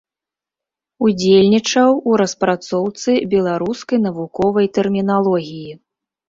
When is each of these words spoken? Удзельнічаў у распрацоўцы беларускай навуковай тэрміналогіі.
Удзельнічаў 1.07 1.91
у 2.11 2.15
распрацоўцы 2.21 3.11
беларускай 3.35 3.99
навуковай 4.07 4.71
тэрміналогіі. 4.79 5.71